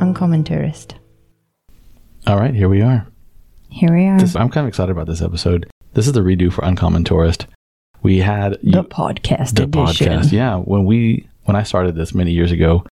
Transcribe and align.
Uncommon 0.00 0.44
Tourist. 0.44 0.94
All 2.28 2.38
right, 2.38 2.54
here 2.54 2.68
we 2.68 2.80
are. 2.80 3.08
Here 3.70 3.92
we 3.92 4.06
are. 4.06 4.20
This, 4.20 4.36
I'm 4.36 4.50
kind 4.50 4.64
of 4.64 4.68
excited 4.68 4.92
about 4.92 5.08
this 5.08 5.20
episode. 5.20 5.68
This 5.94 6.06
is 6.06 6.12
the 6.12 6.20
redo 6.20 6.52
for 6.52 6.64
Uncommon 6.64 7.02
Tourist. 7.02 7.48
We 8.00 8.18
had 8.18 8.52
the 8.62 8.84
podcast 8.84 9.56
the 9.56 9.64
edition. 9.64 10.20
podcast. 10.20 10.30
Yeah, 10.30 10.58
when 10.58 10.84
we 10.84 11.28
when 11.42 11.56
I 11.56 11.64
started 11.64 11.96
this 11.96 12.14
many 12.14 12.30
years 12.30 12.52
ago, 12.52 12.86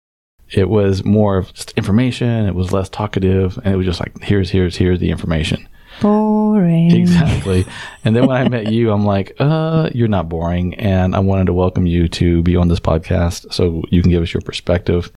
it 0.53 0.69
was 0.69 1.03
more 1.03 1.37
of 1.37 1.53
just 1.53 1.71
information. 1.71 2.45
It 2.45 2.55
was 2.55 2.71
less 2.71 2.87
talkative, 2.87 3.57
and 3.65 3.73
it 3.73 3.77
was 3.77 3.85
just 3.85 3.99
like 3.99 4.17
here's 4.21 4.51
here's 4.51 4.77
here's 4.77 4.99
the 4.99 5.11
information. 5.11 5.67
Boring. 6.01 6.91
Exactly. 6.91 7.65
and 8.03 8.15
then 8.15 8.27
when 8.27 8.37
I 8.37 8.47
met 8.47 8.71
you, 8.71 8.91
I'm 8.91 9.05
like, 9.05 9.35
uh, 9.39 9.89
you're 9.93 10.07
not 10.07 10.29
boring, 10.29 10.75
and 10.75 11.15
I 11.15 11.19
wanted 11.19 11.45
to 11.47 11.53
welcome 11.53 11.87
you 11.87 12.07
to 12.09 12.41
be 12.43 12.55
on 12.55 12.67
this 12.67 12.79
podcast 12.79 13.53
so 13.53 13.83
you 13.89 14.01
can 14.01 14.11
give 14.11 14.21
us 14.21 14.33
your 14.33 14.41
perspective. 14.41 15.11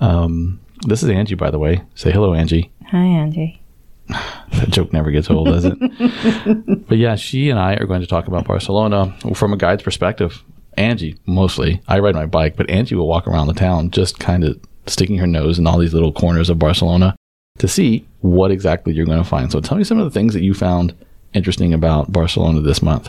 Um, 0.00 0.60
this 0.86 1.02
is 1.02 1.10
Angie, 1.10 1.34
by 1.34 1.50
the 1.50 1.58
way. 1.58 1.82
Say 1.94 2.10
hello, 2.10 2.34
Angie. 2.34 2.72
Hi, 2.88 3.04
Angie. 3.04 3.60
That 4.52 4.68
joke 4.68 4.92
never 4.92 5.10
gets 5.10 5.30
old, 5.30 5.46
does 5.48 5.64
it? 5.64 6.86
but 6.86 6.98
yeah, 6.98 7.16
she 7.16 7.48
and 7.48 7.58
I 7.58 7.74
are 7.76 7.86
going 7.86 8.02
to 8.02 8.06
talk 8.06 8.28
about 8.28 8.46
Barcelona 8.46 9.16
from 9.34 9.54
a 9.54 9.56
guide's 9.56 9.82
perspective. 9.82 10.44
Angie, 10.76 11.16
mostly. 11.26 11.80
I 11.88 12.00
ride 12.00 12.14
my 12.14 12.26
bike, 12.26 12.56
but 12.56 12.68
Angie 12.68 12.94
will 12.94 13.08
walk 13.08 13.26
around 13.26 13.46
the 13.46 13.54
town 13.54 13.90
just 13.90 14.18
kind 14.18 14.44
of 14.44 14.60
sticking 14.86 15.16
her 15.16 15.26
nose 15.26 15.58
in 15.58 15.66
all 15.66 15.78
these 15.78 15.94
little 15.94 16.12
corners 16.12 16.50
of 16.50 16.58
Barcelona 16.58 17.16
to 17.62 17.68
see 17.68 18.04
what 18.22 18.50
exactly 18.50 18.92
you're 18.92 19.06
going 19.06 19.22
to 19.22 19.28
find. 19.28 19.52
So 19.52 19.60
tell 19.60 19.78
me 19.78 19.84
some 19.84 19.96
of 19.96 20.04
the 20.04 20.10
things 20.10 20.34
that 20.34 20.42
you 20.42 20.52
found 20.52 20.96
interesting 21.32 21.72
about 21.72 22.10
Barcelona 22.10 22.60
this 22.60 22.82
month. 22.82 23.08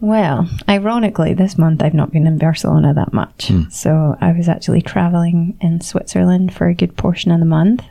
Well, 0.00 0.48
ironically, 0.66 1.34
this 1.34 1.58
month 1.58 1.82
I've 1.82 1.92
not 1.92 2.12
been 2.12 2.26
in 2.26 2.38
Barcelona 2.38 2.94
that 2.94 3.12
much. 3.12 3.48
Hmm. 3.48 3.68
So 3.68 4.16
I 4.22 4.32
was 4.32 4.48
actually 4.48 4.80
traveling 4.80 5.54
in 5.60 5.82
Switzerland 5.82 6.54
for 6.54 6.66
a 6.66 6.74
good 6.74 6.96
portion 6.96 7.30
of 7.30 7.40
the 7.40 7.44
month. 7.44 7.84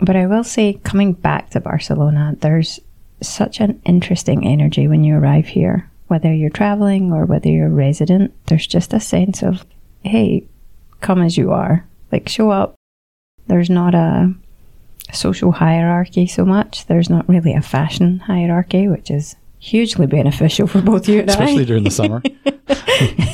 But 0.00 0.16
I 0.16 0.26
will 0.26 0.42
say, 0.42 0.80
coming 0.82 1.12
back 1.12 1.50
to 1.50 1.60
Barcelona, 1.60 2.36
there's 2.40 2.80
such 3.20 3.60
an 3.60 3.80
interesting 3.84 4.44
energy 4.44 4.88
when 4.88 5.04
you 5.04 5.16
arrive 5.16 5.46
here. 5.46 5.88
Whether 6.08 6.34
you're 6.34 6.50
traveling 6.50 7.12
or 7.12 7.24
whether 7.24 7.48
you're 7.48 7.68
a 7.68 7.70
resident, 7.70 8.34
there's 8.46 8.66
just 8.66 8.92
a 8.92 8.98
sense 8.98 9.44
of, 9.44 9.64
hey, 10.02 10.44
come 11.00 11.22
as 11.22 11.38
you 11.38 11.52
are. 11.52 11.86
Like, 12.10 12.28
show 12.28 12.50
up. 12.50 12.74
There's 13.46 13.70
not 13.70 13.94
a 13.94 14.34
social 15.12 15.52
hierarchy 15.52 16.26
so 16.26 16.44
much. 16.44 16.86
There's 16.86 17.10
not 17.10 17.28
really 17.28 17.54
a 17.54 17.62
fashion 17.62 18.18
hierarchy, 18.20 18.88
which 18.88 19.10
is 19.10 19.36
hugely 19.58 20.06
beneficial 20.06 20.66
for 20.66 20.82
both 20.82 21.08
you 21.08 21.20
and 21.20 21.30
Especially 21.30 21.62
I. 21.62 21.66
during 21.66 21.84
the 21.84 21.90
summer. 21.90 22.22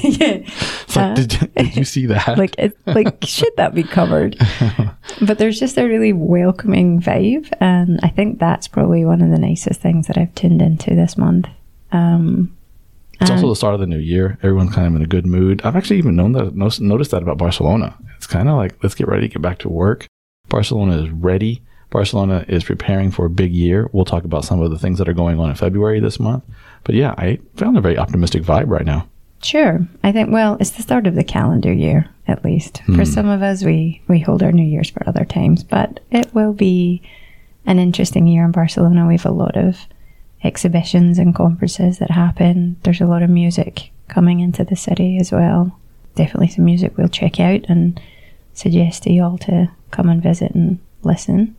yeah. 0.03 0.39
Like, 0.97 1.15
did, 1.15 1.53
did 1.55 1.77
you 1.77 1.85
see 1.85 2.07
that? 2.07 2.39
Like, 2.39 2.57
it, 2.59 2.77
like, 2.87 3.19
should 3.23 3.53
that 3.57 3.73
be 3.73 3.85
covered? 3.85 4.37
but 5.23 5.39
there's 5.39 5.61
just 5.61 5.77
a 5.79 5.85
really 5.87 6.13
welcoming 6.13 7.01
vibe, 7.01 7.53
and 7.61 8.01
I 8.03 8.09
think 8.09 8.41
that's 8.41 8.67
probably 8.67 9.05
one 9.05 9.21
of 9.23 9.31
the 9.31 9.39
nicest 9.39 9.81
things 9.81 10.09
that 10.09 10.19
I've 10.19 10.35
tuned 10.35 10.61
into 10.61 10.97
this 10.97 11.17
month. 11.17 11.47
Um, 11.93 12.57
It's 13.21 13.31
also 13.31 13.51
the 13.51 13.55
start 13.55 13.75
of 13.75 13.81
the 13.81 13.87
new 13.87 13.99
year. 13.99 14.39
Everyone's 14.43 14.75
kind 14.75 14.89
of 14.89 14.97
in 14.97 15.03
a 15.03 15.07
good 15.07 15.27
mood. 15.27 15.61
I've 15.63 15.77
actually 15.77 15.99
even 15.99 16.17
known 16.17 16.33
that, 16.33 16.57
noticed 16.57 17.13
that 17.13 17.23
about 17.23 17.39
Barcelona. 17.39 17.95
It's 18.17 18.27
kind 18.27 18.49
of 18.49 18.57
like, 18.57 18.83
let's 18.83 18.97
get 18.97 19.07
ready 19.07 19.29
to 19.29 19.33
get 19.33 19.43
back 19.43 19.59
to 19.61 19.69
work. 19.69 20.07
Barcelona 20.49 21.03
is 21.03 21.11
ready. 21.11 21.63
Barcelona 21.91 22.45
is 22.49 22.65
preparing 22.65 23.11
for 23.11 23.27
a 23.27 23.31
big 23.31 23.53
year. 23.53 23.89
We'll 23.93 24.05
talk 24.05 24.25
about 24.25 24.45
some 24.45 24.61
of 24.61 24.71
the 24.71 24.79
things 24.79 24.99
that 24.99 25.09
are 25.09 25.15
going 25.15 25.39
on 25.41 25.49
in 25.49 25.57
February 25.57 26.01
this 26.01 26.21
month. 26.21 26.45
But 26.85 26.95
yeah, 26.95 27.15
I 27.17 27.39
found 27.57 27.79
a 27.79 27.81
very 27.81 27.97
optimistic 27.97 28.43
vibe 28.43 28.69
right 28.69 28.85
now. 28.85 29.09
Sure. 29.43 29.87
I 30.03 30.13
think, 30.13 30.31
well, 30.31 30.57
it's 30.61 30.71
the 30.71 30.83
start 30.83 31.07
of 31.07 31.15
the 31.15 31.25
calendar 31.25 31.73
year, 31.73 32.09
at 32.27 32.45
least. 32.45 32.79
Hmm. 32.79 32.97
For 32.97 33.05
some 33.05 33.29
of 33.29 33.43
us, 33.43 33.65
we, 33.65 34.03
we 34.09 34.19
hold 34.19 34.43
our 34.43 34.53
New 34.53 34.67
Year's 34.67 34.91
for 34.91 35.09
other 35.09 35.25
times, 35.25 35.63
but 35.63 36.01
it 36.11 36.35
will 36.35 36.53
be 36.53 37.03
an 37.65 37.79
interesting 37.79 38.27
year 38.27 38.45
in 38.45 38.51
Barcelona. 38.51 39.07
We 39.07 39.15
have 39.15 39.27
a 39.27 39.31
lot 39.31 39.57
of 39.57 39.87
exhibitions 40.43 41.19
and 41.19 41.35
conferences 41.35 41.99
that 41.99 42.11
happen. 42.11 42.77
There's 42.83 43.01
a 43.01 43.07
lot 43.07 43.23
of 43.23 43.31
music 43.31 43.91
coming 44.09 44.41
into 44.41 44.65
the 44.65 44.77
city 44.77 45.19
as 45.19 45.33
well. 45.33 45.79
Definitely 46.15 46.49
some 46.49 46.65
music 46.65 46.97
we'll 46.97 47.09
check 47.09 47.39
out 47.39 47.65
and 47.69 48.01
suggest 48.59 49.05
to 49.05 49.13
you 49.13 49.23
all 49.23 49.39
to 49.39 49.71
come 49.91 50.09
and 50.09 50.23
visit 50.23 50.53
and 50.53 50.79
listen. 51.03 51.57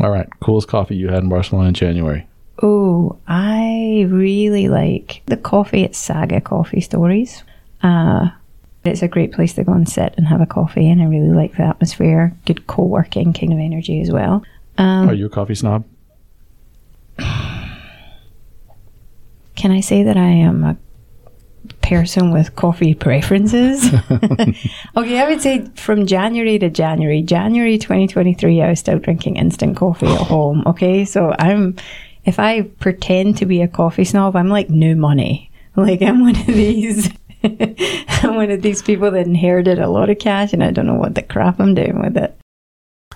All 0.00 0.10
right. 0.10 0.28
Coolest 0.40 0.68
coffee 0.68 0.96
you 0.96 1.08
had 1.08 1.22
in 1.22 1.28
Barcelona 1.28 1.68
in 1.68 1.74
January. 1.74 2.26
Oh, 2.62 3.18
I 3.26 4.06
really 4.08 4.68
like 4.68 5.22
the 5.26 5.36
coffee 5.36 5.84
at 5.84 5.94
Saga 5.94 6.40
Coffee 6.40 6.80
Stories. 6.80 7.42
Uh, 7.82 8.30
it's 8.84 9.02
a 9.02 9.08
great 9.08 9.32
place 9.32 9.54
to 9.54 9.64
go 9.64 9.72
and 9.72 9.88
sit 9.88 10.14
and 10.16 10.26
have 10.26 10.40
a 10.40 10.46
coffee, 10.46 10.88
and 10.88 11.02
I 11.02 11.06
really 11.06 11.30
like 11.30 11.56
the 11.56 11.62
atmosphere. 11.64 12.34
Good 12.46 12.66
co 12.66 12.84
working 12.84 13.32
kind 13.32 13.52
of 13.52 13.58
energy 13.58 14.00
as 14.00 14.10
well. 14.10 14.42
Um, 14.78 15.08
Are 15.08 15.14
you 15.14 15.26
a 15.26 15.30
coffee 15.30 15.54
snob? 15.54 15.84
Can 19.56 19.70
I 19.70 19.80
say 19.80 20.02
that 20.02 20.16
I 20.16 20.28
am 20.28 20.64
a 20.64 20.76
person 21.90 22.30
with 22.30 22.54
coffee 22.54 22.94
preferences? 22.94 23.92
okay, 24.96 25.20
I 25.20 25.28
would 25.28 25.42
say 25.42 25.66
from 25.74 26.06
January 26.06 26.56
to 26.60 26.70
January, 26.70 27.20
January 27.20 27.78
2023, 27.78 28.62
I 28.62 28.70
was 28.70 28.78
still 28.78 29.00
drinking 29.00 29.36
instant 29.36 29.76
coffee 29.76 30.06
at 30.06 30.20
home. 30.20 30.62
Okay, 30.66 31.04
so 31.04 31.34
I'm, 31.40 31.74
if 32.24 32.38
I 32.38 32.62
pretend 32.62 33.38
to 33.38 33.46
be 33.46 33.60
a 33.60 33.66
coffee 33.66 34.04
snob, 34.04 34.36
I'm 34.36 34.48
like 34.48 34.70
new 34.70 34.94
money. 34.94 35.50
Like 35.76 36.02
I'm 36.02 36.20
one 36.20 36.36
of 36.36 36.46
these. 36.46 37.10
I'm 37.42 38.34
one 38.34 38.50
of 38.50 38.60
these 38.60 38.82
people 38.82 39.10
that 39.12 39.26
inherited 39.26 39.78
a 39.78 39.88
lot 39.88 40.10
of 40.10 40.18
cash 40.18 40.52
and 40.52 40.62
I 40.62 40.72
don't 40.72 40.86
know 40.86 40.94
what 40.94 41.14
the 41.14 41.22
crap 41.22 41.58
I'm 41.58 41.74
doing 41.74 42.00
with 42.00 42.16
it. 42.16 42.36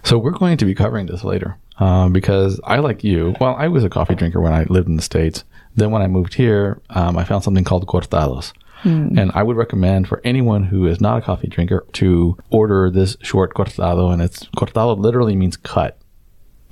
So 0.03 0.19
we're 0.19 0.31
going 0.31 0.57
to 0.59 0.65
be 0.65 0.75
covering 0.75 1.07
this 1.07 1.25
later 1.25 1.59
um, 1.79 2.13
because 2.13 2.61
I, 2.65 2.79
like 2.79 3.05
you, 3.05 3.35
well, 3.41 3.55
I 3.57 3.69
was 3.69 3.85
a 3.85 3.91
coffee 3.91 4.15
drinker 4.15 4.41
when 4.41 4.53
I 4.53 4.65
lived 4.65 4.89
in 4.89 4.97
the 4.97 5.03
States. 5.03 5.45
Then 5.75 5.91
when 5.91 6.01
I 6.01 6.07
moved 6.07 6.35
here, 6.35 6.81
um, 6.91 7.19
I 7.19 7.25
found 7.25 7.43
something 7.45 7.65
called 7.65 7.87
cortados. 7.87 8.53
Hmm. 8.85 9.19
And 9.19 9.33
I 9.35 9.43
would 9.43 9.57
recommend 9.57 10.09
for 10.09 10.21
anyone 10.25 10.65
who 10.65 10.87
is 10.87 11.01
not 11.01 11.19
a 11.19 11.23
coffee 11.23 11.49
drinker 11.49 11.85
to 11.95 12.37
order 12.51 12.91
this 12.91 13.17
short 13.23 13.55
cortado. 13.55 14.13
And 14.13 14.23
it's 14.23 14.45
cortado 14.57 14.97
literally 14.97 15.35
means 15.35 15.57
cut. 15.57 15.99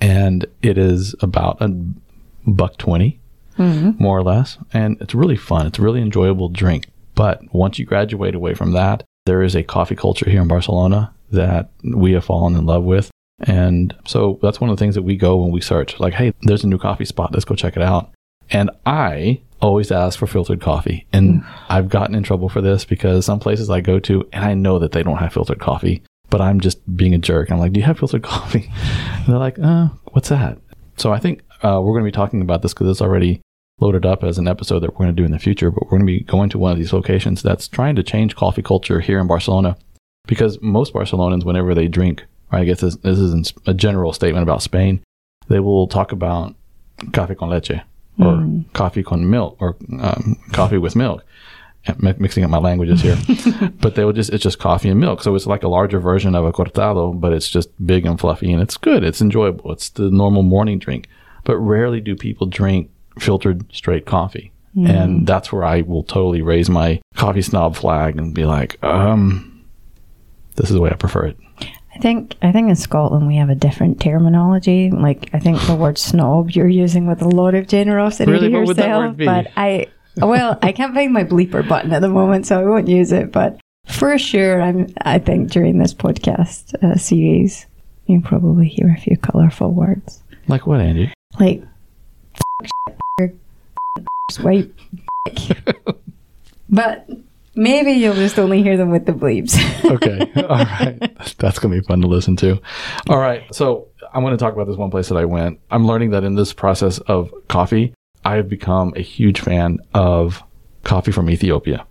And 0.01 0.47
it 0.61 0.77
is 0.77 1.15
about 1.21 1.61
a 1.61 1.69
buck 2.47 2.77
20 2.77 3.19
hmm. 3.57 3.91
more 3.99 4.19
or 4.19 4.23
less. 4.23 4.59
And 4.73 5.01
it's 5.01 5.15
really 5.15 5.37
fun. 5.37 5.67
It's 5.67 5.79
a 5.79 5.83
really 5.83 6.03
enjoyable 6.03 6.51
drink. 6.51 6.87
But 7.15 7.43
once 7.55 7.79
you 7.79 7.87
graduate 7.87 8.35
away 8.35 8.55
from 8.55 8.73
that, 8.73 9.05
there 9.25 9.43
is 9.43 9.55
a 9.55 9.63
coffee 9.63 9.97
culture 9.97 10.29
here 10.29 10.43
in 10.43 10.49
Barcelona 10.49 11.15
that 11.31 11.71
we 11.83 12.13
have 12.13 12.25
fallen 12.25 12.57
in 12.57 12.67
love 12.67 12.85
with. 12.85 13.11
And 13.41 13.95
so 14.07 14.39
that's 14.43 14.61
one 14.61 14.71
of 14.71 14.77
the 14.77 14.81
things 14.81 14.95
that 14.97 15.03
we 15.03 15.17
go 15.17 15.37
when 15.37 15.51
we 15.51 15.61
search, 15.61 15.99
like, 15.99 16.15
hey, 16.15 16.33
there's 16.43 16.65
a 16.65 16.69
new 16.69 16.79
coffee 16.79 17.05
spot. 17.05 17.33
Let's 17.33 17.45
go 17.45 17.55
check 17.55 17.77
it 17.77 17.83
out. 17.83 18.13
And 18.51 18.71
I 18.85 19.41
always 19.63 19.93
ask 19.93 20.19
for 20.19 20.27
filtered 20.27 20.61
coffee. 20.61 21.07
And 21.13 21.45
I've 21.69 21.89
gotten 21.89 22.15
in 22.15 22.25
trouble 22.25 22.49
for 22.49 22.61
this 22.61 22.85
because 22.85 23.25
some 23.25 23.39
places 23.39 23.71
I 23.71 23.81
go 23.81 24.01
to 24.01 24.29
and 24.33 24.45
I 24.45 24.55
know 24.55 24.79
that 24.81 24.93
they 24.93 25.05
don't 25.05 25.19
have 25.19 25.33
filtered 25.33 25.61
coffee, 25.61 26.03
but 26.29 26.41
I'm 26.41 26.61
just 26.61 26.81
being 26.97 27.15
a 27.15 27.19
jerk. 27.19 27.51
I'm 27.51 27.59
like, 27.59 27.73
do 27.73 27.81
you 27.81 27.87
have 27.87 27.99
filtered 27.99 28.23
coffee? 28.25 28.71
And 28.75 29.27
they're 29.27 29.39
like, 29.39 29.59
uh, 29.59 29.89
what's 30.11 30.29
that? 30.29 30.59
So 30.97 31.13
I 31.13 31.21
think 31.21 31.43
uh, 31.63 31.81
we're 31.83 31.93
going 31.93 32.05
to 32.05 32.09
be 32.09 32.13
talking 32.13 32.43
about 32.43 32.63
this 32.63 32.75
because 32.75 32.91
it's 32.91 33.01
already 33.01 33.41
loaded 33.81 34.05
up 34.05 34.23
as 34.25 34.37
an 34.37 34.49
episode 34.49 34.81
that 34.81 34.91
we're 34.91 35.05
going 35.05 35.15
to 35.15 35.21
do 35.21 35.25
in 35.25 35.33
the 35.33 35.39
future, 35.39 35.71
but 35.71 35.85
we're 35.85 35.99
going 35.99 36.03
to 36.03 36.07
be 36.07 36.21
going 36.21 36.51
to 36.51 36.59
one 36.59 36.73
of 36.73 36.79
these 36.79 36.93
locations 36.93 37.43
that's 37.43 37.69
trying 37.69 37.97
to 37.97 38.03
change 38.03 38.37
coffee 38.37 38.63
culture 38.63 39.01
here 39.01 39.21
in 39.21 39.27
Barcelona 39.27 39.77
because 40.27 40.61
most 40.61 40.93
Barcelonans, 40.93 41.45
whenever 41.45 41.75
they 41.75 41.89
drink, 41.89 42.25
I 42.51 42.65
guess 42.65 42.81
this, 42.81 42.97
this 42.97 43.19
is 43.19 43.53
a 43.67 43.75
general 43.75 44.13
statement 44.13 44.43
about 44.43 44.63
Spain, 44.63 45.03
they 45.49 45.61
will 45.61 45.87
talk 45.87 46.13
about 46.13 46.55
café 47.13 47.37
con 47.37 47.49
leche 47.49 47.81
or 48.19 48.65
coffee 48.73 49.03
con 49.03 49.29
milk 49.29 49.57
or 49.61 49.77
um, 50.01 50.39
coffee 50.53 50.79
with 50.79 50.97
milk. 50.97 51.25
I'm 51.89 52.15
mixing 52.19 52.45
up 52.45 52.51
my 52.51 52.59
languages 52.59 53.01
here, 53.01 53.19
but 53.81 53.97
they 53.97 54.05
will 54.05 54.13
just, 54.13 54.31
it's 54.31 54.45
just 54.45 54.61
coffee 54.61 54.89
and 54.89 55.01
milk. 55.01 55.21
So 55.21 55.35
it's 55.35 55.47
like 55.47 55.65
a 55.65 55.69
larger 55.69 55.99
version 55.99 56.37
of 56.37 56.45
a 56.45 56.53
cortado, 56.53 57.19
but 57.19 57.33
it's 57.33 57.49
just 57.49 57.71
big 57.85 58.07
and 58.07 58.21
fluffy 58.21 58.53
and 58.53 58.63
it's 58.63 58.77
good. 58.77 59.03
It's 59.03 59.21
enjoyable. 59.21 59.73
It's 59.73 59.89
the 59.89 60.09
normal 60.09 60.43
morning 60.45 60.79
drink, 60.79 61.09
but 61.43 61.57
rarely 61.59 62.01
do 62.01 62.15
people 62.15 62.47
drink 62.47 62.91
filtered 63.19 63.65
straight 63.75 64.07
coffee. 64.07 64.53
And 64.89 65.27
that's 65.27 65.53
where 65.53 65.65
I 65.65 65.83
will 65.83 66.05
totally 66.05 66.41
raise 66.41 66.71
my 66.71 67.03
coffee 67.15 67.43
snob 67.43 67.77
flag 67.77 68.17
and 68.17 68.35
be 68.35 68.45
like, 68.45 68.83
um, 68.83 69.65
this 70.55 70.71
is 70.71 70.75
the 70.75 70.81
way 70.81 70.91
I 70.91 70.95
prefer 70.95 71.27
it. 71.27 71.37
I 71.95 71.99
think 71.99 72.37
I 72.43 72.53
think 72.53 72.69
in 72.71 72.77
Scotland 72.77 73.27
we 73.27 73.37
have 73.37 73.51
a 73.51 73.55
different 73.55 74.01
terminology. 74.01 74.91
Like 74.91 75.29
I 75.35 75.39
think 75.39 75.61
the 75.67 75.75
word 75.75 75.99
snob 75.99 76.51
you're 76.51 76.69
using 76.69 77.07
with 77.07 77.21
a 77.23 77.29
lot 77.29 77.55
of 77.55 77.69
generosity 77.69 78.31
Really? 78.33 78.49
to 78.49 78.59
What 78.59 78.67
would 78.69 78.77
that 78.79 78.89
yourself. 78.89 79.17
But 79.19 79.49
I 79.57 79.89
well, 80.17 80.59
I 80.63 80.73
can't 80.73 80.95
find 80.95 81.13
my 81.13 81.25
bleeper 81.25 81.67
button 81.67 81.93
at 81.93 82.01
the 82.01 82.09
moment, 82.09 82.47
so 82.47 82.61
I 82.61 82.65
won't 82.65 82.89
use 82.89 83.13
it. 83.13 83.31
But 83.33 83.61
for 83.87 84.19
sure, 84.19 84.61
I'm. 84.63 84.93
I 85.03 85.19
think 85.19 85.51
during 85.51 85.79
this 85.79 85.93
podcast 85.95 86.75
uh, 86.83 86.97
series, 86.97 87.67
you'll 88.07 88.23
probably 88.23 88.69
hear 88.69 88.91
a 88.97 89.01
few 89.01 89.17
colorful 89.17 89.73
words 89.73 90.23
Like 90.49 90.67
what, 90.67 90.81
Angie? 90.81 91.13
like 91.41 91.63
swipe. 94.31 94.75
but 96.71 97.09
Maybe 97.55 97.93
you'll 97.93 98.15
just 98.15 98.39
only 98.39 98.63
hear 98.63 98.77
them 98.77 98.91
with 98.91 99.05
the 99.05 99.13
bleeps. 99.13 99.55
okay. 99.91 100.21
All 100.43 100.57
right. 100.57 100.99
That's 101.39 101.59
going 101.59 101.75
to 101.75 101.81
be 101.81 101.87
fun 101.87 102.01
to 102.01 102.07
listen 102.07 102.37
to. 102.37 102.61
All 103.09 103.19
right. 103.19 103.43
So 103.55 103.89
I'm 104.13 104.23
going 104.23 104.33
to 104.33 104.43
talk 104.43 104.55
about 104.55 104.67
this 104.67 104.77
one 104.77 104.91
place 104.91 105.09
that 105.09 105.19
I 105.19 105.27
went. 105.27 105.61
I'm 105.71 105.87
learning 105.87 106.11
that 106.11 106.25
in 106.25 106.35
this 106.35 106.53
process 106.53 106.99
of 106.99 107.31
coffee, 107.49 107.95
I 108.25 108.37
have 108.37 108.49
become 108.49 108.95
a 108.97 109.03
huge 109.03 109.41
fan 109.41 109.81
of 109.93 110.43
coffee 110.83 111.13
from 111.13 111.29
Ethiopia. 111.29 111.87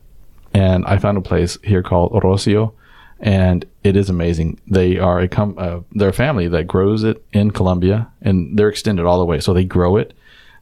And 0.54 0.86
I 0.86 0.98
found 0.98 1.18
a 1.18 1.22
place 1.22 1.58
here 1.63 1.84
called 1.84 2.12
Osorio, 2.13 2.74
and 3.19 3.66
it 3.84 3.96
is 3.96 4.10
amazing. 4.10 4.60
They 4.68 4.98
are 4.98 5.19
a 5.19 5.28
com- 5.28 5.56
uh, 5.58 5.80
they're 5.92 6.10
a 6.10 6.13
family 6.13 6.48
that 6.50 6.68
grows 6.68 7.04
it 7.04 7.24
in 7.31 7.52
Colombia, 7.52 8.12
and 8.22 8.58
they're 8.58 8.69
extended 8.69 9.06
all 9.06 9.19
the 9.19 9.25
way. 9.25 9.40
So 9.40 9.54
they 9.54 9.63
grow 9.63 9.96
it, 9.96 10.13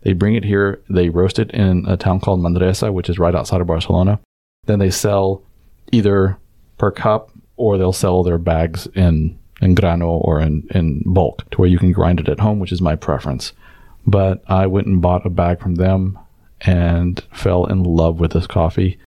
they 0.04 0.14
bring 0.14 0.36
it 0.36 0.44
here, 0.44 0.82
they 0.90 1.10
roast 1.10 1.40
it 1.40 1.50
in 1.52 1.86
a 1.88 1.98
town 1.98 2.20
called 2.20 2.42
Manresa, 2.42 2.92
which 2.92 3.10
is 3.10 3.18
right 3.18 3.34
outside 3.34 3.62
of 3.62 3.68
Barcelona. 3.68 4.20
Then 4.66 4.80
they 4.80 4.92
sell 4.92 5.44
either 5.92 6.38
per 6.78 6.92
cup 6.92 7.32
or 7.56 7.78
they'll 7.78 7.94
sell 7.94 8.24
their 8.24 8.38
bags 8.38 8.88
in 8.96 9.38
in 9.62 9.76
grano 9.76 10.08
or 10.08 10.40
in, 10.40 10.66
in 10.72 11.04
bulk 11.06 11.50
to 11.52 11.58
where 11.58 11.70
you 11.70 11.78
can 11.78 11.92
grind 11.92 12.20
it 12.20 12.30
at 12.30 12.40
home, 12.40 12.60
which 12.60 12.72
is 12.72 12.82
my 12.82 12.96
preference. 12.96 13.52
But 14.08 14.42
I 14.48 14.68
went 14.68 14.88
and 14.88 15.02
bought 15.02 15.26
a 15.26 15.30
bag 15.30 15.60
from 15.60 15.76
them 15.76 16.18
and 16.62 17.20
fell 17.34 17.66
in 17.66 17.84
love 17.84 18.20
with 18.20 18.32
this 18.32 18.48
coffee. 18.48 18.98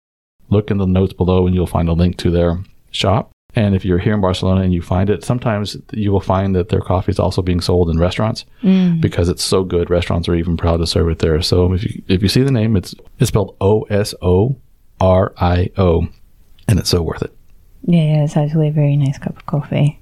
Look 0.51 0.71
in 0.71 0.79
the 0.79 0.87
notes 0.87 1.15
below 1.15 1.47
and 1.47 1.55
you'll 1.55 1.67
find 1.67 1.89
a 1.89 1.95
link 1.95 2.19
to 2.19 2.31
their 2.31 2.59
shop. 2.91 3.31
And 3.55 3.75
if 3.75 3.85
you're 3.85 3.99
here 3.99 4.15
in 4.15 4.21
Barcelona 4.21 4.63
and 4.63 4.73
you 4.73 4.81
find 4.81 5.11
it, 5.11 5.25
sometimes 5.25 5.77
you 5.93 6.11
will 6.11 6.21
find 6.21 6.55
that 6.55 6.71
their 6.71 6.81
coffee 6.81 7.13
is 7.13 7.19
also 7.19 7.43
being 7.43 7.61
sold 7.61 7.91
in 7.91 7.99
restaurants 7.99 8.45
mm. 8.63 8.99
because 9.01 9.29
it's 9.29 9.43
so 9.43 9.63
good. 9.63 9.91
Restaurants 9.91 10.29
are 10.29 10.35
even 10.35 10.57
proud 10.57 10.79
to 10.79 10.87
serve 10.87 11.11
it 11.11 11.19
there. 11.19 11.41
So 11.43 11.73
if 11.73 11.85
you 11.85 12.03
if 12.09 12.23
you 12.23 12.29
see 12.29 12.43
the 12.43 12.51
name, 12.51 12.77
it's 12.77 12.95
it's 13.19 13.29
spelled 13.29 13.57
O 13.61 13.83
S 13.83 14.15
O 14.23 14.57
R 15.03 15.33
I 15.37 15.71
O, 15.77 16.07
and 16.69 16.79
it's 16.79 16.91
so 16.91 17.03
worth 17.03 17.23
it. 17.23 17.37
yeah, 17.83 18.03
yeah, 18.03 18.25
it's 18.25 18.37
actually 18.37 18.69
a 18.69 18.73
very 18.73 18.97
nice 18.97 19.19
cup 19.19 19.37
of 19.37 19.47
coffee. 19.47 19.99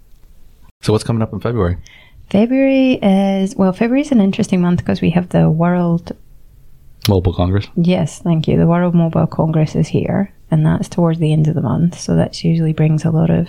So 0.83 0.93
what's 0.93 1.05
coming 1.05 1.23
up 1.23 1.33
in 1.33 1.41
February? 1.41 1.79
February 2.29 2.93
is, 3.03 3.57
well, 3.57 3.73
February 3.73 4.03
is 4.03 4.13
an 4.13 4.21
interesting 4.21 4.61
month 4.61 4.81
because 4.81 5.01
we 5.01 5.11
have 5.11 5.31
the 5.31 5.51
World, 5.51 6.15
Mobile 7.09 7.33
Congress. 7.33 7.67
yes, 7.77 8.21
thank 8.21 8.47
you, 8.47 8.59
the 8.59 8.67
World 8.67 8.95
Mobile 8.95 9.27
Congress 9.27 9.75
is 9.75 9.89
here, 9.89 10.33
and 10.51 10.65
that's 10.67 10.89
towards 10.89 11.19
the 11.19 11.33
end 11.33 11.49
of 11.49 11.55
the 11.55 11.63
month. 11.63 11.99
So 11.99 12.15
that 12.17 12.45
usually 12.45 12.75
brings 12.75 13.05
a 13.05 13.11
lot 13.11 13.31
of 13.31 13.49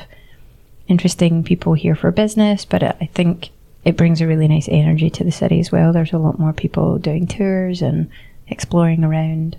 interesting 0.88 1.44
people 1.44 1.74
here 1.74 1.96
for 1.96 2.12
business, 2.12 2.64
but 2.66 2.82
I 2.82 3.10
think 3.14 3.50
it 3.84 3.98
brings 3.98 4.22
a 4.22 4.28
really 4.28 4.48
nice 4.48 4.70
energy 4.70 5.10
to 5.10 5.24
the 5.24 5.32
city 5.32 5.60
as 5.60 5.72
well. 5.72 5.92
There's 5.92 6.14
a 6.14 6.18
lot 6.18 6.40
more 6.40 6.54
people 6.54 6.98
doing 6.98 7.28
tours 7.28 7.82
and 7.82 8.10
exploring 8.48 9.04
around. 9.04 9.58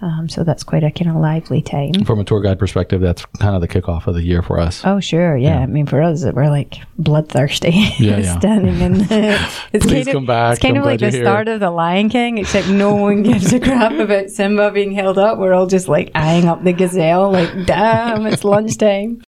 Um, 0.00 0.28
so 0.28 0.44
that's 0.44 0.62
quite 0.62 0.84
a 0.84 0.90
kind 0.92 1.10
of 1.10 1.16
lively 1.16 1.60
time. 1.60 2.04
From 2.04 2.20
a 2.20 2.24
tour 2.24 2.40
guide 2.40 2.58
perspective, 2.58 3.00
that's 3.00 3.26
kind 3.40 3.56
of 3.56 3.60
the 3.60 3.66
kickoff 3.68 4.06
of 4.06 4.14
the 4.14 4.22
year 4.22 4.42
for 4.42 4.60
us. 4.60 4.82
Oh, 4.84 5.00
sure. 5.00 5.36
Yeah. 5.36 5.58
I 5.58 5.66
mean, 5.66 5.86
for 5.86 6.00
us, 6.00 6.24
we're 6.24 6.48
like 6.50 6.76
bloodthirsty. 6.98 7.70
Yeah, 7.98 8.18
yeah. 8.18 8.38
Standing 8.38 8.80
in 8.80 8.92
the. 8.98 9.48
It's 9.72 9.84
Please 9.84 10.06
kind 10.06 10.18
of, 10.18 10.26
back. 10.26 10.52
It's 10.52 10.62
kind 10.62 10.76
I'm 10.76 10.82
of 10.82 10.86
like 10.86 11.00
the 11.00 11.10
here. 11.10 11.24
start 11.24 11.48
of 11.48 11.60
The 11.60 11.70
Lion 11.70 12.08
King, 12.08 12.38
except 12.38 12.68
no 12.68 12.94
one 12.94 13.22
gives 13.22 13.52
a 13.52 13.60
crap 13.60 13.92
about 13.92 14.30
Simba 14.30 14.70
being 14.70 14.92
held 14.92 15.18
up. 15.18 15.38
We're 15.38 15.52
all 15.52 15.66
just 15.66 15.88
like 15.88 16.10
eyeing 16.14 16.46
up 16.46 16.62
the 16.64 16.72
gazelle, 16.72 17.30
like, 17.32 17.66
damn, 17.66 18.26
it's 18.26 18.44
lunchtime. 18.44 19.22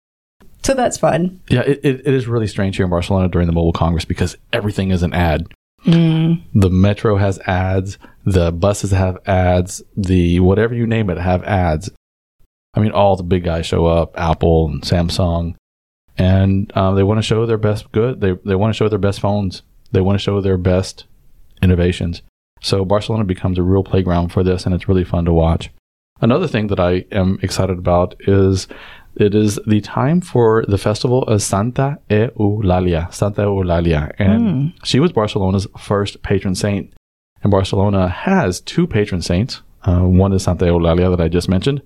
So 0.62 0.74
that's 0.74 0.98
fun. 0.98 1.40
Yeah, 1.48 1.62
it, 1.62 1.80
it, 1.82 2.00
it 2.06 2.14
is 2.14 2.26
really 2.28 2.46
strange 2.46 2.76
here 2.76 2.84
in 2.84 2.90
Barcelona 2.90 3.28
during 3.28 3.46
the 3.46 3.52
Mobile 3.54 3.72
Congress 3.72 4.04
because 4.04 4.36
everything 4.52 4.90
is 4.90 5.02
an 5.02 5.14
ad. 5.14 5.46
The 5.88 6.70
metro 6.70 7.16
has 7.16 7.38
ads, 7.40 7.98
the 8.24 8.52
buses 8.52 8.90
have 8.90 9.18
ads, 9.26 9.82
the 9.96 10.40
whatever 10.40 10.74
you 10.74 10.86
name 10.86 11.08
it 11.08 11.18
have 11.18 11.42
ads. 11.44 11.90
I 12.74 12.80
mean, 12.80 12.92
all 12.92 13.16
the 13.16 13.22
big 13.22 13.44
guys 13.44 13.64
show 13.64 13.86
up, 13.86 14.18
Apple 14.18 14.68
and 14.68 14.82
Samsung, 14.82 15.54
and 16.18 16.70
um, 16.76 16.94
they 16.94 17.02
want 17.02 17.18
to 17.18 17.22
show 17.22 17.46
their 17.46 17.58
best 17.58 17.90
good. 17.92 18.20
They 18.20 18.32
they 18.44 18.54
want 18.54 18.74
to 18.74 18.76
show 18.76 18.88
their 18.88 18.98
best 18.98 19.20
phones. 19.20 19.62
They 19.90 20.02
want 20.02 20.18
to 20.18 20.22
show 20.22 20.40
their 20.40 20.58
best 20.58 21.06
innovations. 21.62 22.22
So 22.60 22.84
Barcelona 22.84 23.24
becomes 23.24 23.58
a 23.58 23.62
real 23.62 23.84
playground 23.84 24.28
for 24.28 24.42
this, 24.44 24.66
and 24.66 24.74
it's 24.74 24.88
really 24.88 25.04
fun 25.04 25.24
to 25.24 25.32
watch. 25.32 25.70
Another 26.20 26.48
thing 26.48 26.66
that 26.66 26.80
I 26.80 27.04
am 27.12 27.38
excited 27.42 27.78
about 27.78 28.16
is 28.20 28.66
it 29.20 29.34
is 29.34 29.58
the 29.66 29.80
time 29.80 30.20
for 30.20 30.64
the 30.68 30.78
festival 30.78 31.22
of 31.24 31.42
Santa 31.42 31.98
Eulalia. 32.08 33.12
Santa 33.12 33.42
Eulalia. 33.42 34.12
And 34.18 34.72
she 34.84 35.00
was 35.00 35.12
Barcelona's 35.12 35.66
first 35.78 36.22
patron 36.22 36.54
saint. 36.54 36.92
And 37.42 37.50
Barcelona 37.50 38.08
has 38.08 38.60
two 38.60 38.86
patron 38.86 39.22
saints. 39.22 39.62
Uh, 39.84 40.00
one 40.00 40.32
is 40.32 40.44
Santa 40.44 40.66
Eulalia 40.66 41.10
that 41.10 41.22
I 41.22 41.28
just 41.28 41.48
mentioned. 41.48 41.82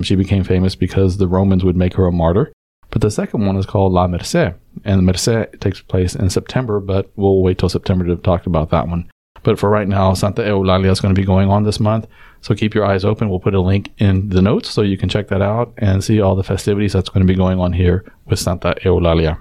She 0.00 0.14
became 0.14 0.44
famous 0.44 0.74
because 0.76 1.16
the 1.16 1.28
Romans 1.28 1.64
would 1.64 1.76
make 1.76 1.94
her 1.94 2.06
a 2.06 2.12
martyr. 2.12 2.52
But 2.90 3.02
the 3.02 3.10
second 3.10 3.44
one 3.44 3.56
is 3.56 3.66
called 3.66 3.92
La 3.92 4.06
Merced. 4.06 4.54
And 4.84 4.98
the 4.98 5.02
Merced 5.02 5.60
takes 5.60 5.82
place 5.82 6.14
in 6.14 6.30
September, 6.30 6.80
but 6.80 7.10
we'll 7.16 7.42
wait 7.42 7.58
till 7.58 7.68
September 7.68 8.06
to 8.06 8.16
talk 8.16 8.46
about 8.46 8.70
that 8.70 8.88
one. 8.88 9.10
But 9.48 9.58
for 9.58 9.70
right 9.70 9.88
now, 9.88 10.12
Santa 10.12 10.42
Eulalia 10.42 10.90
is 10.90 11.00
going 11.00 11.14
to 11.14 11.18
be 11.18 11.24
going 11.24 11.48
on 11.48 11.62
this 11.62 11.80
month. 11.80 12.06
So 12.42 12.54
keep 12.54 12.74
your 12.74 12.84
eyes 12.84 13.02
open. 13.02 13.30
We'll 13.30 13.40
put 13.40 13.54
a 13.54 13.62
link 13.62 13.90
in 13.96 14.28
the 14.28 14.42
notes 14.42 14.68
so 14.68 14.82
you 14.82 14.98
can 14.98 15.08
check 15.08 15.28
that 15.28 15.40
out 15.40 15.72
and 15.78 16.04
see 16.04 16.20
all 16.20 16.36
the 16.36 16.44
festivities 16.44 16.92
that's 16.92 17.08
going 17.08 17.26
to 17.26 17.32
be 17.32 17.34
going 17.34 17.58
on 17.58 17.72
here 17.72 18.04
with 18.26 18.38
Santa 18.38 18.74
Eulalia. 18.84 19.40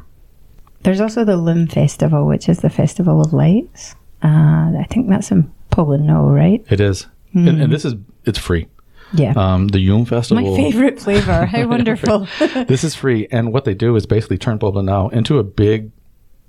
There's 0.84 1.02
also 1.02 1.26
the 1.26 1.36
Llum 1.36 1.70
Festival, 1.70 2.26
which 2.26 2.48
is 2.48 2.60
the 2.60 2.70
Festival 2.70 3.20
of 3.20 3.34
Lights. 3.34 3.96
Uh, 4.24 4.80
I 4.80 4.86
think 4.90 5.10
that's 5.10 5.30
in 5.30 5.52
Poblenou, 5.74 6.34
right? 6.34 6.64
It 6.70 6.80
is. 6.80 7.08
And, 7.34 7.62
and 7.64 7.74
this 7.74 7.84
is, 7.84 7.96
it's 8.24 8.40
free. 8.40 8.70
Yeah. 9.14 9.34
Um, 9.36 9.68
the 9.68 9.80
Yum 9.80 10.06
Festival. 10.06 10.42
My 10.42 10.56
favorite 10.56 11.02
flavor. 11.02 11.46
How 11.52 11.68
wonderful. 11.68 12.30
this 12.40 12.86
is 12.86 12.96
free. 12.96 13.28
And 13.30 13.52
what 13.52 13.66
they 13.66 13.74
do 13.74 13.94
is 13.98 14.06
basically 14.06 14.38
turn 14.38 14.58
Poblenou 14.58 15.12
into 15.12 15.38
a 15.38 15.44
big 15.44 15.92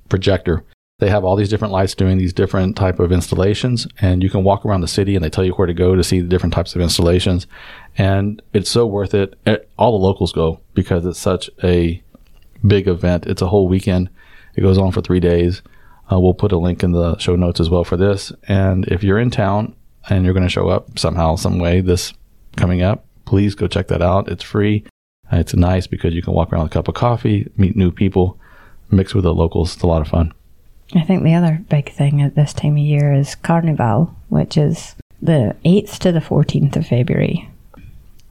projector. 0.09 0.63
They 0.99 1.11
have 1.11 1.25
all 1.25 1.37
these 1.37 1.49
different 1.49 1.73
lights 1.73 1.95
doing 1.95 2.19
these 2.19 2.33
different 2.33 2.75
type 2.75 2.99
of 2.99 3.13
installations, 3.13 3.87
and 4.01 4.21
you 4.21 4.29
can 4.29 4.43
walk 4.43 4.67
around 4.67 4.81
the 4.81 4.89
city 4.89 5.15
and 5.15 5.25
they 5.25 5.31
tell 5.31 5.45
you 5.45 5.53
where 5.53 5.67
to 5.69 5.75
go 5.75 5.95
to 5.95 6.03
see 6.03 6.21
the 6.21 6.27
different 6.29 6.53
types 6.55 6.75
of 6.75 6.81
installations. 6.81 7.47
And 7.97 8.43
it's 8.53 8.69
so 8.69 8.85
worth 8.85 9.15
it. 9.15 9.39
Eh, 9.47 9.59
All 9.79 9.93
the 9.97 10.05
locals 10.05 10.33
go 10.33 10.61
because 10.75 11.07
it's 11.07 11.21
such 11.21 11.51
a 11.63 12.03
big 12.67 12.89
event. 12.89 13.27
It's 13.27 13.43
a 13.43 13.47
whole 13.47 13.69
weekend. 13.69 14.11
It 14.57 14.63
goes 14.63 14.77
on 14.77 14.91
for 14.91 15.01
three 15.01 15.21
days. 15.21 15.63
Uh, 16.11 16.19
we'll 16.19 16.35
put 16.35 16.51
a 16.51 16.59
link 16.59 16.83
in 16.83 16.91
the 16.91 17.17
show 17.19 17.37
notes 17.37 17.61
as 17.61 17.71
well 17.71 17.85
for 17.85 17.97
this. 17.97 18.33
And 18.49 18.85
if 18.89 19.05
you're 19.05 19.21
in 19.21 19.31
town 19.31 19.77
and 20.09 20.25
you're 20.25 20.35
going 20.35 20.47
to 20.47 20.49
show 20.53 20.69
up 20.69 20.99
somehow, 20.99 21.37
some 21.37 21.61
way 21.61 21.81
this 21.81 22.13
coming 22.57 22.83
up, 22.83 23.05
please 23.25 23.55
go 23.55 23.69
check 23.69 23.87
that 23.89 24.03
out. 24.03 24.29
It's 24.29 24.43
free. 24.43 24.85
It's 25.31 25.55
nice 25.55 25.87
because 25.87 26.13
you 26.15 26.23
can 26.23 26.33
walk 26.33 26.53
around 26.53 26.65
with 26.65 26.73
a 26.73 26.75
cup 26.75 26.89
of 26.89 26.95
coffee, 26.95 27.49
meet 27.57 27.77
new 27.77 27.93
people, 27.93 28.41
mix 28.91 29.15
with 29.15 29.23
the 29.25 29.35
locals. 29.35 29.75
It's 29.75 29.83
a 29.85 29.87
lot 29.87 30.01
of 30.01 30.09
fun. 30.09 30.33
I 30.95 31.03
think 31.03 31.23
the 31.23 31.35
other 31.35 31.63
big 31.69 31.93
thing 31.93 32.23
at 32.23 32.35
this 32.35 32.55
time 32.55 32.73
of 32.73 32.79
year 32.79 33.13
is 33.13 33.35
Carnival, 33.35 34.15
which 34.29 34.57
is 34.57 34.95
the 35.21 35.55
8th 35.65 35.99
to 35.99 36.13
the 36.13 36.21
14th 36.21 36.77
of 36.77 36.87
February, 36.87 37.49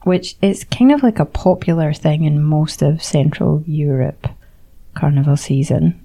which 0.02 0.36
is 0.42 0.64
kind 0.64 0.90
of 0.90 1.02
like 1.02 1.20
a 1.20 1.24
popular 1.24 1.92
thing 1.92 2.24
in 2.24 2.42
most 2.42 2.82
of 2.82 3.02
Central 3.02 3.62
Europe, 3.66 4.26
Carnival 4.94 5.36
season. 5.36 6.04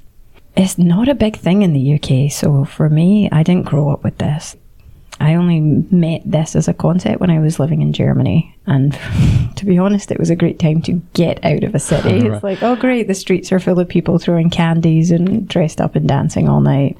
It's 0.56 0.78
not 0.78 1.10
a 1.10 1.16
big 1.16 1.38
thing 1.38 1.64
in 1.64 1.74
the 1.74 1.96
UK, 1.96 2.32
so 2.32 2.66
for 2.66 2.88
me, 2.88 3.30
I 3.32 3.42
didn't 3.42 3.66
grow 3.66 3.90
up 3.90 4.04
with 4.04 4.20
this. 4.20 4.56
I 5.20 5.36
only 5.36 5.60
met 5.60 6.22
this 6.26 6.56
as 6.56 6.68
a 6.68 6.74
concept 6.74 7.22
when 7.22 7.30
I 7.30 7.40
was 7.40 7.60
living 7.60 7.82
in 7.82 7.94
Germany. 7.94 8.56
And 8.66 8.94
to 9.56 9.66
be 9.66 9.78
honest, 9.78 10.12
it 10.12 10.20
was 10.20 10.30
a 10.30 10.36
great 10.36 10.60
time 10.60 10.82
to 10.84 10.94
get 11.14 11.44
out 11.46 11.64
of 11.64 11.76
a 11.76 11.80
city. 11.80 12.28
Right. 12.28 12.34
It's 12.34 12.44
like, 12.44 12.64
oh, 12.64 12.76
great, 12.76 13.08
the 13.08 13.14
streets 13.14 13.52
are 13.52 13.60
full 13.60 13.80
of 13.80 13.88
people 13.88 14.18
throwing 14.18 14.50
candies 14.50 15.12
and 15.12 15.48
dressed 15.48 15.80
up 15.80 15.96
and 15.96 16.08
dancing 16.08 16.50
all 16.50 16.62
night. 16.62 16.98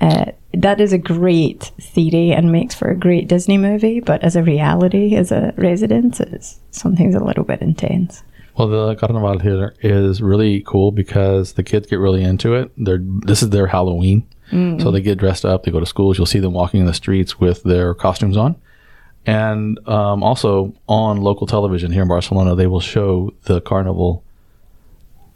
Uh, 0.00 0.26
that 0.52 0.80
is 0.80 0.92
a 0.92 0.98
great 0.98 1.72
theory 1.80 2.32
and 2.32 2.52
makes 2.52 2.74
for 2.74 2.88
a 2.88 2.96
great 2.96 3.28
Disney 3.28 3.58
movie, 3.58 4.00
but 4.00 4.22
as 4.22 4.36
a 4.36 4.42
reality, 4.42 5.14
as 5.14 5.32
a 5.32 5.54
resident, 5.56 6.20
it's 6.20 6.60
something's 6.70 7.14
a 7.14 7.24
little 7.24 7.44
bit 7.44 7.62
intense. 7.62 8.22
Well, 8.56 8.68
the 8.68 8.94
Carnival 8.94 9.38
here 9.38 9.74
is 9.80 10.22
really 10.22 10.62
cool 10.62 10.90
because 10.90 11.54
the 11.54 11.62
kids 11.62 11.86
get 11.86 11.98
really 11.98 12.22
into 12.22 12.54
it. 12.54 12.70
They're 12.78 13.02
this 13.02 13.42
is 13.42 13.50
their 13.50 13.66
Halloween, 13.66 14.26
so 14.50 14.90
they 14.90 15.00
get 15.00 15.18
dressed 15.18 15.44
up. 15.44 15.64
They 15.64 15.70
go 15.70 15.80
to 15.80 15.86
schools. 15.86 16.16
You'll 16.18 16.26
see 16.26 16.38
them 16.40 16.52
walking 16.52 16.80
in 16.80 16.86
the 16.86 16.94
streets 16.94 17.38
with 17.40 17.62
their 17.64 17.94
costumes 17.94 18.36
on, 18.36 18.56
and 19.26 19.78
um, 19.88 20.22
also 20.22 20.72
on 20.88 21.20
local 21.20 21.46
television 21.46 21.92
here 21.92 22.02
in 22.02 22.08
Barcelona, 22.08 22.54
they 22.54 22.66
will 22.66 22.80
show 22.80 23.32
the 23.44 23.60
carnival, 23.60 24.22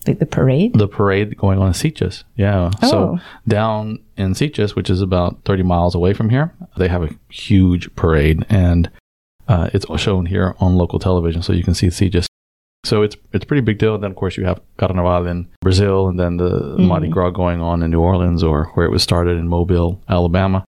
Like 0.06 0.18
the 0.20 0.26
parade. 0.26 0.74
the 0.74 0.88
parade 0.88 1.36
going 1.36 1.58
on 1.58 1.66
in 1.68 1.72
Sitges. 1.72 2.24
Yeah, 2.36 2.70
Oh. 2.82 2.88
so 2.90 3.18
down 3.48 3.98
in 4.16 4.32
Sitges, 4.34 4.74
which 4.76 4.88
is 4.90 5.00
about 5.02 5.42
thirty 5.44 5.62
miles 5.62 5.94
away 5.94 6.12
from 6.14 6.30
here, 6.30 6.54
they 6.76 6.88
have 6.88 7.02
a 7.02 7.10
huge 7.30 7.94
parade, 7.96 8.46
and 8.48 8.90
uh, 9.48 9.68
it's 9.74 9.84
shown 10.00 10.26
here 10.26 10.54
on 10.60 10.76
local 10.76 10.98
television, 11.00 11.42
so 11.42 11.52
you 11.52 11.64
can 11.64 11.74
see 11.74 11.88
Sitges. 11.88 12.26
So 12.90 13.02
it's 13.02 13.16
it's 13.32 13.44
a 13.44 13.46
pretty 13.46 13.60
big 13.62 13.78
deal. 13.78 13.94
And 13.94 14.02
then 14.02 14.10
of 14.10 14.16
course 14.16 14.36
you 14.36 14.44
have 14.44 14.60
Carnaval 14.76 15.26
in 15.26 15.48
Brazil, 15.60 16.08
and 16.08 16.18
then 16.18 16.36
the 16.38 16.50
Mardi 16.78 17.08
Gras 17.08 17.30
going 17.30 17.60
on 17.60 17.82
in 17.84 17.90
New 17.90 18.00
Orleans, 18.00 18.42
or 18.42 18.64
where 18.74 18.84
it 18.86 18.90
was 18.90 19.02
started 19.02 19.38
in 19.38 19.46
Mobile, 19.48 20.02
Alabama. 20.08 20.64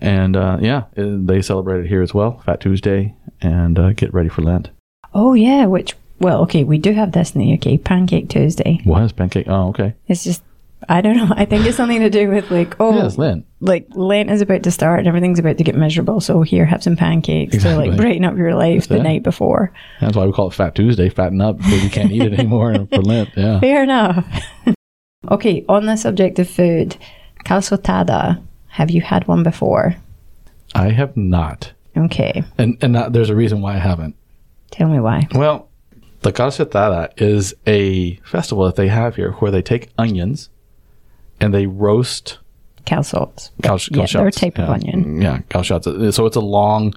And 0.00 0.36
uh, 0.36 0.58
yeah, 0.60 0.82
it- 0.96 1.26
they 1.28 1.40
celebrate 1.42 1.84
it 1.84 1.88
here 1.88 2.02
as 2.02 2.12
well, 2.12 2.40
Fat 2.44 2.60
Tuesday, 2.60 3.14
and 3.40 3.78
uh, 3.78 3.92
get 3.92 4.12
ready 4.12 4.28
for 4.28 4.42
Lent. 4.42 4.70
Oh 5.14 5.34
yeah, 5.34 5.66
which 5.66 5.94
well, 6.18 6.42
okay, 6.42 6.64
we 6.64 6.78
do 6.78 6.92
have 6.92 7.12
this 7.12 7.34
in 7.34 7.40
the 7.40 7.52
UK, 7.54 7.82
Pancake 7.84 8.28
Tuesday. 8.28 8.80
What 8.84 9.02
is 9.02 9.12
pancake? 9.12 9.46
Oh, 9.48 9.68
okay. 9.70 9.94
It's 10.06 10.22
just, 10.24 10.42
I 10.88 11.00
don't 11.00 11.16
know. 11.16 11.32
I 11.36 11.44
think 11.44 11.64
it's 11.66 11.76
something 11.76 12.00
to 12.00 12.10
do 12.10 12.28
with 12.30 12.50
like, 12.50 12.76
oh, 12.80 12.96
Yeah, 12.96 13.06
it's 13.06 13.18
Lent. 13.18 13.46
like 13.60 13.86
Lent 13.94 14.30
is 14.30 14.40
about 14.40 14.62
to 14.64 14.70
start 14.70 14.98
and 15.00 15.08
everything's 15.08 15.38
about 15.38 15.58
to 15.58 15.64
get 15.64 15.74
miserable. 15.76 16.20
So 16.20 16.42
here, 16.42 16.64
have 16.64 16.82
some 16.82 16.96
pancakes 16.96 17.62
to 17.62 17.76
like 17.76 17.96
brighten 17.96 18.24
up 18.24 18.36
your 18.36 18.54
life 18.54 18.88
the 18.88 18.96
it. 18.96 19.02
night 19.02 19.22
before. 19.22 19.72
That's 20.00 20.16
why 20.16 20.26
we 20.26 20.32
call 20.32 20.48
it 20.48 20.54
Fat 20.54 20.74
Tuesday. 20.74 21.08
Fatten 21.08 21.40
up 21.40 21.58
because 21.58 21.82
you 21.84 21.90
can't 21.90 22.10
eat 22.12 22.22
it 22.22 22.32
anymore 22.34 22.74
for 22.92 23.02
Lent. 23.02 23.30
Yeah. 23.36 23.60
Fair 23.60 23.82
enough. 23.82 24.26
okay, 25.30 25.64
on 25.68 25.86
the 25.86 25.96
subject 25.96 26.38
of 26.38 26.48
food, 26.48 26.96
calçotada. 27.44 28.42
Have 28.68 28.90
you 28.90 29.02
had 29.02 29.28
one 29.28 29.42
before? 29.42 29.96
I 30.74 30.90
have 30.90 31.14
not, 31.16 31.72
Okay, 31.96 32.42
and 32.56 32.78
and 32.82 32.94
that, 32.94 33.12
there's 33.12 33.28
a 33.28 33.36
reason 33.36 33.60
why 33.60 33.74
I 33.74 33.78
haven't. 33.78 34.16
tell 34.70 34.88
me 34.88 34.98
why. 34.98 35.28
Well, 35.34 35.68
the 36.22 36.32
calçotada 36.32 37.10
is 37.20 37.52
a 37.66 38.14
festival 38.24 38.64
that 38.64 38.76
they 38.76 38.88
have 38.88 39.16
here 39.16 39.32
where 39.32 39.50
they 39.50 39.60
take 39.60 39.90
onions 39.98 40.48
and 41.42 41.52
they 41.54 41.66
roast 41.66 42.38
Calçots. 42.86 43.50
cal- 43.62 43.78
Yeah, 43.90 44.06
they're 44.06 44.26
a 44.26 44.30
calçots. 44.30 44.40
type 44.40 44.58
of 44.58 44.68
Yeah. 44.68 44.74
onion. 44.74 45.22
Yeah, 45.22 45.38
calçots. 45.50 46.12
So 46.14 46.26
it's 46.26 46.36
a 46.36 46.40
long. 46.40 46.94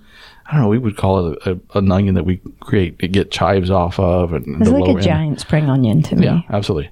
I 0.48 0.54
don't 0.54 0.62
know. 0.62 0.68
We 0.70 0.78
would 0.78 0.96
call 0.98 1.30
it 1.34 1.40
a, 1.46 1.52
a, 1.74 1.78
an 1.80 1.92
onion 1.92 2.16
that 2.16 2.26
we 2.26 2.40
create 2.60 3.00
to 3.00 3.08
get 3.08 3.32
chives 3.32 3.70
off 3.72 4.00
of, 4.00 4.34
and 4.34 4.46
It's 4.62 4.70
the 4.70 4.78
like 4.78 4.88
a 4.88 4.92
end. 4.92 5.02
giant 5.02 5.40
spring 5.42 5.70
onion 5.70 6.02
to 6.04 6.16
me. 6.16 6.26
Yeah, 6.26 6.42
absolutely. 6.50 6.90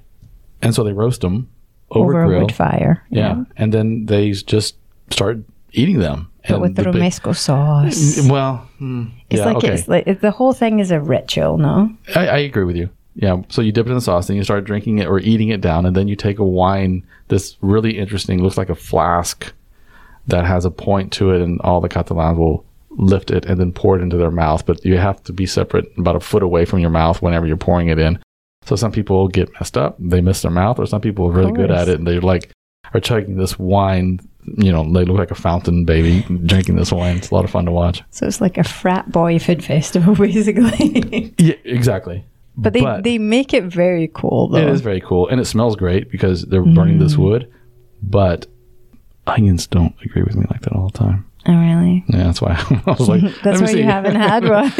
And 0.62 0.74
so 0.74 0.82
they 0.84 0.92
roast 0.92 1.20
them 1.20 1.48
over, 1.90 2.10
Over 2.14 2.24
a 2.24 2.26
grill. 2.28 2.40
wood 2.42 2.52
fire. 2.52 3.02
Yeah. 3.10 3.44
and 3.56 3.72
then 3.72 4.06
they 4.06 4.30
just 4.32 4.76
start 5.10 5.38
eating 5.72 5.98
them. 6.00 6.28
But 6.48 6.60
with 6.60 6.74
the, 6.76 6.84
big- 6.84 6.94
romesco 6.94 7.34
sauce. 7.34 8.28
Well, 8.28 8.66
mm, 8.80 9.10
It's 9.30 9.38
yeah, 9.40 9.46
like 9.46 9.56
okay. 9.56 9.72
it's 9.74 9.88
like 9.88 10.20
the 10.20 10.30
whole 10.30 10.52
thing 10.52 10.78
is 10.80 10.90
a 10.90 11.00
ritual, 11.00 11.56
no? 11.58 11.90
I, 12.14 12.26
I 12.28 12.38
agree 12.38 12.64
with 12.64 12.76
you. 12.76 12.90
Yeah. 13.14 13.42
So 13.48 13.62
you 13.62 13.72
dip 13.72 13.86
it 13.86 13.90
in 13.90 13.94
the 13.94 14.00
sauce, 14.00 14.26
then 14.26 14.36
you 14.36 14.44
start 14.44 14.64
drinking 14.64 14.98
it 14.98 15.06
or 15.06 15.18
eating 15.20 15.48
it 15.48 15.60
down, 15.60 15.86
and 15.86 15.94
then 15.96 16.08
you 16.08 16.16
take 16.16 16.38
a 16.38 16.44
wine 16.44 17.06
that's 17.28 17.56
really 17.60 17.98
interesting, 17.98 18.42
looks 18.42 18.58
like 18.58 18.70
a 18.70 18.74
flask 18.74 19.52
that 20.26 20.44
has 20.44 20.64
a 20.64 20.70
point 20.70 21.12
to 21.14 21.30
it, 21.30 21.40
and 21.40 21.60
all 21.60 21.80
the 21.80 21.88
Catalans 21.88 22.38
will 22.38 22.64
lift 22.90 23.30
it 23.30 23.44
and 23.46 23.58
then 23.58 23.72
pour 23.72 23.98
it 23.98 24.02
into 24.02 24.16
their 24.16 24.30
mouth. 24.30 24.64
But 24.66 24.84
you 24.84 24.98
have 24.98 25.22
to 25.24 25.32
be 25.32 25.46
separate, 25.46 25.86
about 25.98 26.16
a 26.16 26.20
foot 26.20 26.42
away 26.42 26.64
from 26.64 26.80
your 26.80 26.90
mouth 26.90 27.22
whenever 27.22 27.46
you're 27.46 27.56
pouring 27.56 27.88
it 27.88 27.98
in. 27.98 28.18
So 28.64 28.76
some 28.76 28.92
people 28.92 29.28
get 29.28 29.52
messed 29.54 29.76
up, 29.76 29.96
they 29.98 30.20
miss 30.20 30.42
their 30.42 30.50
mouth, 30.50 30.78
or 30.78 30.86
some 30.86 31.00
people 31.00 31.26
are 31.26 31.32
really 31.32 31.52
good 31.52 31.70
at 31.70 31.88
it, 31.88 31.98
and 31.98 32.06
they're 32.06 32.20
like 32.20 32.50
are 32.94 33.00
chugging 33.00 33.36
this 33.36 33.58
wine. 33.58 34.20
You 34.58 34.72
know, 34.72 34.84
they 34.84 35.04
look 35.04 35.18
like 35.18 35.30
a 35.30 35.34
fountain 35.34 35.84
baby 35.84 36.22
drinking 36.44 36.76
this 36.76 36.92
wine. 36.92 37.16
It's 37.16 37.30
a 37.30 37.34
lot 37.34 37.44
of 37.44 37.50
fun 37.50 37.64
to 37.64 37.72
watch. 37.72 38.02
So 38.10 38.26
it's 38.26 38.40
like 38.40 38.58
a 38.58 38.64
frat 38.64 39.10
boy 39.10 39.38
food 39.38 39.64
festival, 39.64 40.14
basically. 40.18 41.34
Yeah, 41.38 41.54
exactly. 41.64 42.24
But 42.56 42.72
they 42.72 43.00
they 43.02 43.18
make 43.18 43.52
it 43.54 43.64
very 43.64 44.10
cool 44.14 44.48
though. 44.48 44.58
It 44.58 44.68
is 44.68 44.80
very 44.80 45.00
cool, 45.00 45.28
and 45.28 45.40
it 45.40 45.44
smells 45.46 45.76
great 45.76 46.10
because 46.10 46.42
they're 46.44 46.62
burning 46.64 46.98
this 46.98 47.14
Mm. 47.16 47.18
wood. 47.24 47.52
But 48.02 48.46
onions 49.26 49.66
don't 49.66 49.94
agree 50.04 50.22
with 50.22 50.36
me 50.36 50.44
like 50.50 50.60
that 50.62 50.72
all 50.72 50.88
the 50.90 50.98
time. 50.98 51.24
Oh, 51.46 51.52
really? 51.54 52.02
Yeah, 52.08 52.24
that's 52.24 52.40
why 52.40 52.52
I 52.86 52.90
was 52.92 53.06
like, 53.08 53.20
That's 53.42 53.60
why 53.60 53.70
you 53.70 53.82
haven't 53.84 54.14
had 54.16 54.48
one. 54.48 54.72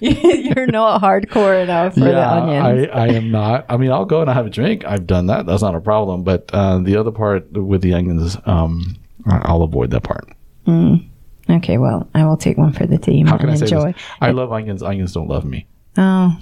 You're 0.00 0.66
not 0.66 1.00
hardcore 1.02 1.62
enough 1.62 1.94
for 1.94 2.00
the 2.00 2.10
yeah, 2.10 2.30
onions. 2.30 2.88
I, 2.92 2.98
I 2.98 3.06
am 3.08 3.30
not. 3.30 3.64
I 3.68 3.76
mean, 3.78 3.90
I'll 3.90 4.04
go 4.04 4.20
and 4.20 4.28
I'll 4.28 4.36
have 4.36 4.46
a 4.46 4.50
drink. 4.50 4.84
I've 4.84 5.06
done 5.06 5.26
that. 5.26 5.46
That's 5.46 5.62
not 5.62 5.74
a 5.74 5.80
problem. 5.80 6.24
But 6.24 6.50
uh, 6.52 6.78
the 6.78 6.96
other 6.96 7.10
part 7.10 7.50
with 7.52 7.80
the 7.82 7.94
onions, 7.94 8.36
um, 8.44 8.96
I'll 9.26 9.62
avoid 9.62 9.90
that 9.92 10.02
part. 10.02 10.28
okay, 10.68 11.78
well, 11.78 12.08
I 12.14 12.24
will 12.26 12.36
take 12.36 12.58
one 12.58 12.72
for 12.72 12.86
the 12.86 12.98
team 12.98 13.26
How 13.26 13.36
can 13.38 13.46
and 13.48 13.54
I 13.56 13.58
say 13.58 13.64
enjoy. 13.74 13.92
this? 13.92 14.02
I 14.20 14.30
love 14.32 14.52
onions. 14.52 14.82
Onions 14.82 15.12
don't 15.12 15.28
love 15.28 15.44
me. 15.44 15.66
Oh, 15.96 16.38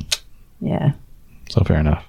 yeah. 0.61 0.93
So 1.49 1.63
fair 1.63 1.79
enough. 1.79 2.05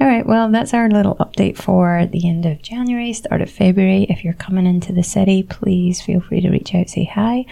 All 0.00 0.06
right, 0.08 0.26
well, 0.26 0.50
that's 0.50 0.74
our 0.74 0.90
little 0.90 1.14
update 1.16 1.56
for 1.56 2.06
the 2.06 2.28
end 2.28 2.46
of 2.46 2.60
January, 2.62 3.12
start 3.12 3.40
of 3.40 3.50
February. 3.50 4.04
If 4.10 4.24
you're 4.24 4.34
coming 4.34 4.66
into 4.66 4.92
the 4.92 5.02
city, 5.02 5.42
please 5.42 6.02
feel 6.02 6.20
free 6.20 6.40
to 6.40 6.50
reach 6.50 6.74
out, 6.74 6.90
say 6.90 7.04
hi. 7.04 7.46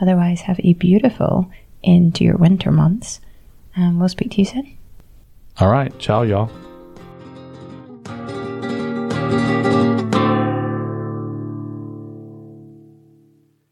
Otherwise, 0.00 0.42
have 0.42 0.60
a 0.60 0.74
beautiful 0.74 1.50
end 1.84 2.14
to 2.16 2.24
your 2.24 2.36
winter 2.36 2.70
months. 2.70 3.20
And 3.74 3.98
we'll 3.98 4.08
speak 4.08 4.30
to 4.32 4.38
you 4.38 4.44
soon. 4.44 4.78
All 5.58 5.68
right. 5.68 5.96
Ciao, 5.98 6.22
y'all. 6.22 6.50